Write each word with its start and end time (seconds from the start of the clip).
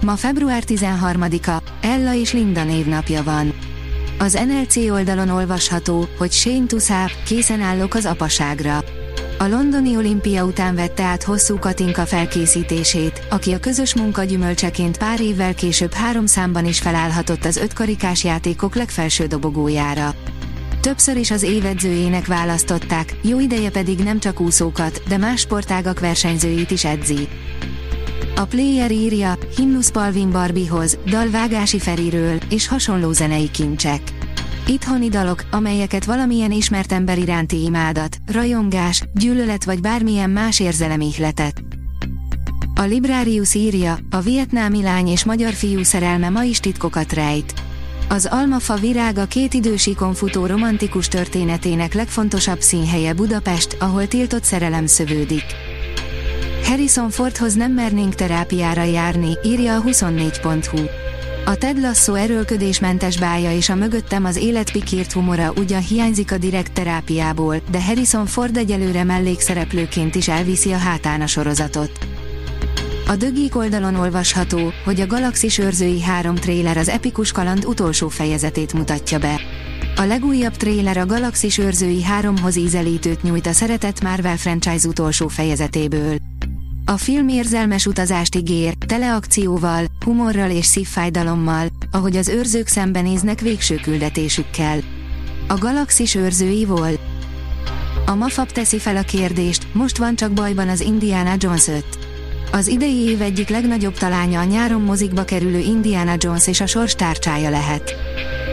Ma 0.00 0.16
február 0.16 0.62
13-a, 0.66 1.62
Ella 1.80 2.14
és 2.14 2.32
Linda 2.32 2.64
névnapja 2.64 3.22
van. 3.22 3.52
Az 4.18 4.32
NLC 4.32 4.76
oldalon 4.76 5.28
olvasható, 5.28 6.08
hogy 6.18 6.32
Shane 6.32 6.66
Tuszáp, 6.66 7.10
készen 7.24 7.60
állok 7.60 7.94
az 7.94 8.06
apaságra. 8.06 8.84
A 9.38 9.46
londoni 9.46 9.96
olimpia 9.96 10.44
után 10.44 10.74
vette 10.74 11.02
át 11.02 11.22
hosszú 11.22 11.58
Katinka 11.58 12.06
felkészítését, 12.06 13.26
aki 13.30 13.52
a 13.52 13.60
közös 13.60 13.94
munka 13.94 14.24
gyümölcseként 14.24 14.98
pár 14.98 15.20
évvel 15.20 15.54
később 15.54 15.92
három 15.92 16.26
számban 16.26 16.66
is 16.66 16.78
felállhatott 16.78 17.44
az 17.44 17.56
ötkarikás 17.56 18.24
játékok 18.24 18.74
legfelső 18.74 19.26
dobogójára. 19.26 20.14
Többször 20.80 21.16
is 21.16 21.30
az 21.30 21.42
évedzőjének 21.42 22.26
választották, 22.26 23.16
jó 23.22 23.40
ideje 23.40 23.70
pedig 23.70 23.98
nem 23.98 24.18
csak 24.18 24.40
úszókat, 24.40 25.02
de 25.08 25.16
más 25.16 25.40
sportágak 25.40 26.00
versenyzőit 26.00 26.70
is 26.70 26.84
edzi. 26.84 27.28
A 28.38 28.44
player 28.44 28.90
írja, 28.90 29.38
himnusz 29.56 29.90
Palvin 29.90 30.30
Barbihoz, 30.30 30.98
dal 31.06 31.30
Vágási 31.30 31.78
Feriről, 31.78 32.38
és 32.48 32.68
hasonló 32.68 33.12
zenei 33.12 33.50
kincsek. 33.50 34.00
Itthoni 34.66 35.08
dalok, 35.08 35.44
amelyeket 35.50 36.04
valamilyen 36.04 36.52
ismert 36.52 36.92
ember 36.92 37.18
iránti 37.18 37.62
imádat, 37.62 38.16
rajongás, 38.32 39.02
gyűlölet 39.14 39.64
vagy 39.64 39.80
bármilyen 39.80 40.30
más 40.30 40.60
érzelem 40.60 41.00
ihletett. 41.00 41.62
A 42.74 42.82
Librarius 42.82 43.54
írja, 43.54 43.98
a 44.10 44.20
vietnámi 44.20 44.82
lány 44.82 45.08
és 45.08 45.24
magyar 45.24 45.52
fiú 45.52 45.82
szerelme 45.82 46.28
ma 46.28 46.42
is 46.42 46.60
titkokat 46.60 47.12
rejt. 47.12 47.54
Az 48.08 48.28
almafa 48.30 48.74
virága 48.74 49.24
két 49.24 49.54
idősíkon 49.54 50.14
futó 50.14 50.46
romantikus 50.46 51.08
történetének 51.08 51.94
legfontosabb 51.94 52.60
színhelye 52.60 53.14
Budapest, 53.14 53.76
ahol 53.80 54.08
tiltott 54.08 54.44
szerelem 54.44 54.86
szövődik. 54.86 55.44
Harrison 56.68 57.10
Fordhoz 57.10 57.54
nem 57.54 57.72
mernénk 57.72 58.14
terápiára 58.14 58.82
járni, 58.82 59.38
írja 59.44 59.76
a 59.76 59.82
24.hu. 59.82 60.84
A 61.44 61.56
Ted 61.56 61.80
Lasso 61.80 62.14
erőlködésmentes 62.14 63.18
bája 63.18 63.52
és 63.52 63.68
a 63.68 63.74
mögöttem 63.74 64.24
az 64.24 64.36
életpikírt 64.36 65.12
humora 65.12 65.52
ugyan 65.56 65.80
hiányzik 65.80 66.32
a 66.32 66.38
direkt 66.38 66.72
terápiából, 66.72 67.56
de 67.70 67.84
Harrison 67.84 68.26
Ford 68.26 68.56
egyelőre 68.56 69.04
mellékszereplőként 69.04 70.14
is 70.14 70.28
elviszi 70.28 70.72
a 70.72 70.76
hátán 70.76 71.20
a 71.20 71.26
sorozatot. 71.26 72.06
A 73.06 73.16
dögik 73.16 73.56
oldalon 73.56 73.94
olvasható, 73.94 74.72
hogy 74.84 75.00
a 75.00 75.06
Galaxis 75.06 75.58
őrzői 75.58 76.02
három 76.02 76.34
tréler 76.34 76.76
az 76.76 76.88
epikus 76.88 77.32
kaland 77.32 77.64
utolsó 77.64 78.08
fejezetét 78.08 78.72
mutatja 78.72 79.18
be. 79.18 79.40
A 79.96 80.02
legújabb 80.02 80.56
tréler 80.56 80.96
a 80.96 81.06
Galaxis 81.06 81.58
őrzői 81.58 82.02
háromhoz 82.02 82.56
ízelítőt 82.56 83.22
nyújt 83.22 83.46
a 83.46 83.52
szeretett 83.52 84.02
Marvel 84.02 84.36
franchise 84.36 84.88
utolsó 84.88 85.28
fejezetéből. 85.28 86.27
A 86.88 86.96
film 86.96 87.28
érzelmes 87.28 87.86
utazást 87.86 88.34
ígér, 88.34 88.74
teleakcióval, 88.86 89.84
humorral 90.04 90.50
és 90.50 90.64
szívfájdalommal, 90.64 91.66
ahogy 91.90 92.16
az 92.16 92.28
őrzők 92.28 92.66
szembenéznek 92.66 93.40
végső 93.40 93.74
küldetésükkel. 93.74 94.78
A 95.48 95.54
galaxis 95.58 96.14
őrzői 96.14 96.64
volt. 96.64 97.00
A 98.06 98.14
Mafab 98.14 98.52
teszi 98.52 98.78
fel 98.78 98.96
a 98.96 99.02
kérdést, 99.02 99.74
most 99.74 99.96
van 99.96 100.14
csak 100.14 100.32
bajban 100.32 100.68
az 100.68 100.80
Indiana 100.80 101.34
Jones 101.38 101.68
5. 101.68 101.84
Az 102.52 102.66
idei 102.66 102.96
év 102.96 103.22
egyik 103.22 103.48
legnagyobb 103.48 103.98
talánya 103.98 104.40
a 104.40 104.44
nyáron 104.44 104.82
mozikba 104.82 105.24
kerülő 105.24 105.58
Indiana 105.58 106.14
Jones 106.18 106.46
és 106.46 106.60
a 106.60 106.66
sors 106.66 106.94
tárcsája 106.94 107.50
lehet. 107.50 107.94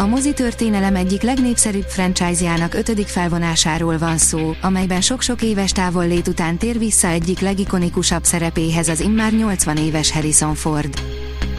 A 0.00 0.06
mozi 0.06 0.32
történelem 0.32 0.96
egyik 0.96 1.22
legnépszerűbb 1.22 1.86
franchise-jának 1.86 2.74
ötödik 2.74 3.06
felvonásáról 3.06 3.98
van 3.98 4.18
szó, 4.18 4.54
amelyben 4.60 5.00
sok-sok 5.00 5.42
éves 5.42 5.72
távollét 5.72 6.28
után 6.28 6.56
tér 6.56 6.78
vissza 6.78 7.08
egyik 7.08 7.40
legikonikusabb 7.40 8.24
szerepéhez 8.24 8.88
az 8.88 9.00
immár 9.00 9.32
80 9.32 9.76
éves 9.76 10.12
Harrison 10.12 10.54
Ford. 10.54 11.00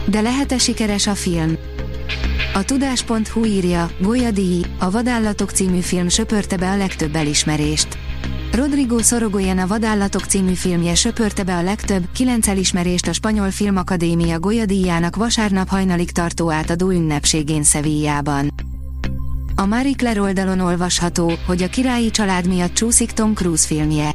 De 0.06 0.20
lehet-e 0.20 0.58
sikeres 0.58 1.06
a 1.06 1.14
film? 1.14 1.56
A 2.54 2.64
tudás.hu 2.64 3.44
írja, 3.44 3.90
Díj, 4.32 4.62
a 4.78 4.90
Vadállatok 4.90 5.50
című 5.50 5.80
film 5.80 6.08
söpörte 6.08 6.56
be 6.56 6.70
a 6.70 6.76
legtöbb 6.76 7.14
elismerést. 7.14 7.99
Rodrigo 8.52 8.98
Sorogoyen 8.98 9.58
a 9.58 9.66
Vadállatok 9.66 10.24
című 10.24 10.52
filmje 10.52 10.94
söpörte 10.94 11.42
be 11.42 11.56
a 11.56 11.62
legtöbb, 11.62 12.02
kilenc 12.12 12.48
elismerést 12.48 13.06
a 13.06 13.12
Spanyol 13.12 13.50
Filmakadémia 13.50 14.38
Golyadíjának 14.38 15.16
vasárnap 15.16 15.68
hajnalig 15.68 16.10
tartó 16.10 16.50
átadó 16.50 16.90
ünnepségén 16.90 17.62
Sevillában. 17.62 18.54
A 19.54 19.66
Marie 19.66 19.94
Claire 19.96 20.20
oldalon 20.20 20.60
olvasható, 20.60 21.32
hogy 21.46 21.62
a 21.62 21.68
királyi 21.68 22.10
család 22.10 22.46
miatt 22.48 22.74
csúszik 22.74 23.10
Tom 23.10 23.34
Cruise 23.34 23.66
filmje. 23.66 24.10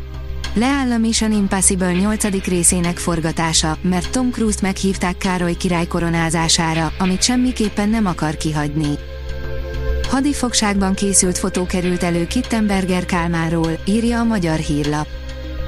Leáll 0.54 0.92
a 0.92 0.98
Mission 0.98 1.32
Impossible 1.32 1.94
8. 1.94 2.46
részének 2.46 2.98
forgatása, 2.98 3.78
mert 3.82 4.12
Tom 4.12 4.32
Cruise-t 4.32 4.62
meghívták 4.62 5.18
Károly 5.18 5.56
király 5.56 5.88
koronázására, 5.88 6.94
amit 7.00 7.24
semmiképpen 7.24 7.90
nem 7.90 8.06
akar 8.06 8.38
kihagyni. 8.38 8.98
Hadifogságban 10.16 10.94
készült 10.94 11.38
fotó 11.38 11.66
került 11.66 12.04
elő 12.04 12.28
Kittenberger 12.28 13.06
Kálmáról, 13.06 13.80
írja 13.86 14.20
a 14.20 14.24
magyar 14.24 14.58
hírlap. 14.58 15.08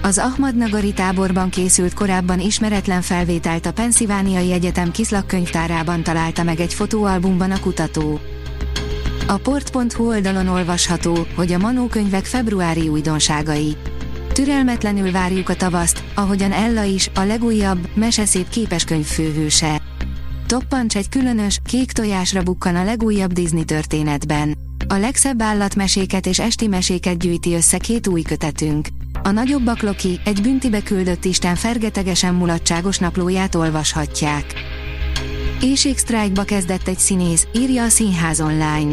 Az 0.02 0.18
Ahmadnagari 0.18 0.94
táborban 0.94 1.50
készült 1.50 1.94
korábban 1.94 2.40
ismeretlen 2.40 3.02
felvételt 3.02 3.66
a 3.66 3.72
Pennsylvániai 3.72 4.52
Egyetem 4.52 4.92
Kiszlak 4.92 5.28
könyvtárában 5.28 6.04
találta 6.04 6.44
meg 6.44 6.60
egy 6.60 6.74
fotóalbumban 6.74 7.52
a 7.52 7.60
kutató. 7.60 8.20
A 9.28 9.38
port.hu 9.38 10.08
oldalon 10.08 10.48
olvasható, 10.48 11.28
hogy 11.36 11.54
a 11.54 11.58
Manó 11.58 11.88
könyvek 11.88 12.26
februári 12.26 12.88
újdonságai. 12.88 13.76
Türelmetlenül 14.34 15.12
várjuk 15.12 15.50
a 15.50 15.56
tavaszt, 15.56 16.04
ahogyan 16.14 16.52
Ella 16.52 16.84
is, 16.84 17.10
a 17.16 17.22
legújabb, 17.22 17.88
meseszép 17.94 18.50
képeskönyv 18.50 19.06
főhőse. 19.06 19.77
Toppancs 20.48 20.96
egy 20.96 21.10
különös, 21.10 21.60
kék 21.66 21.92
tojásra 21.92 22.44
bukkan 22.44 22.76
a 22.76 22.84
legújabb 22.84 23.32
Disney 23.32 23.64
történetben. 23.64 24.58
A 24.88 24.96
legszebb 24.96 25.42
állatmeséket 25.42 26.26
és 26.26 26.40
esti 26.40 26.68
meséket 26.68 27.18
gyűjti 27.18 27.54
össze 27.54 27.78
két 27.78 28.08
új 28.08 28.22
kötetünk. 28.22 28.88
A 29.24 29.32
nagyobbak 29.32 29.82
Loki, 29.82 30.20
egy 30.26 30.42
büntibe 30.42 30.84
küldött 30.84 31.26
Isten 31.26 31.56
fergetegesen 31.56 32.34
mulatságos 32.34 32.98
naplóját 32.98 33.56
olvashatják. 33.56 34.46
Éjségsztrájkba 35.62 36.44
kezdett 36.44 36.88
egy 36.88 36.98
színész, 36.98 37.48
írja 37.56 37.84
a 37.84 37.90
Színház 37.90 38.42
online. 38.42 38.92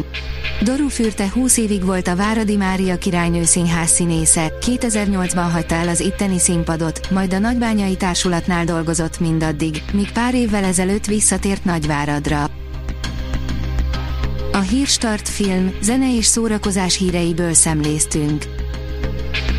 Doru 0.63 0.87
Fürte 0.87 1.29
20 1.29 1.57
évig 1.57 1.85
volt 1.85 2.07
a 2.07 2.15
Váradi 2.15 2.55
Mária 2.55 2.97
királynő 2.97 3.43
színház 3.43 3.89
színésze, 3.89 4.53
2008-ban 4.61 5.47
hagyta 5.51 5.75
el 5.75 5.87
az 5.87 5.99
itteni 5.99 6.39
színpadot, 6.39 7.09
majd 7.11 7.33
a 7.33 7.39
Nagybányai 7.39 7.95
Társulatnál 7.95 8.65
dolgozott 8.65 9.19
mindaddig, 9.19 9.83
míg 9.93 10.11
pár 10.11 10.35
évvel 10.35 10.63
ezelőtt 10.63 11.05
visszatért 11.05 11.65
Nagyváradra. 11.65 12.49
A 14.51 14.59
Hírstart 14.59 15.29
film, 15.29 15.73
zene 15.81 16.15
és 16.15 16.25
szórakozás 16.25 16.97
híreiből 16.97 17.53
szemléztünk. 17.53 18.45